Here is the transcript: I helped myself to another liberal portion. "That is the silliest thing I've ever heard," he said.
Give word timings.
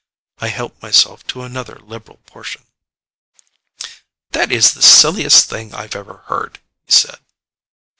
I 0.39 0.47
helped 0.47 0.81
myself 0.81 1.27
to 1.27 1.43
another 1.43 1.75
liberal 1.77 2.21
portion. 2.25 2.63
"That 4.31 4.51
is 4.51 4.73
the 4.73 4.81
silliest 4.81 5.47
thing 5.47 5.75
I've 5.75 5.95
ever 5.95 6.23
heard," 6.25 6.57
he 6.87 6.91
said. 6.91 7.19